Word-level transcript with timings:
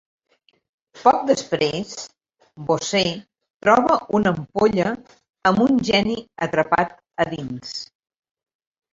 Poc 0.99 1.17
després, 1.25 1.89
Bosse 2.69 3.01
troba 3.65 3.97
una 4.19 4.31
ampolla 4.35 4.87
amb 5.51 5.61
un 5.67 5.77
geni 5.91 6.15
atrapat 6.47 6.97
a 7.25 7.29
dins. 7.35 7.75